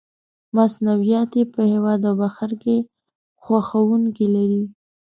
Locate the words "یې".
1.39-1.43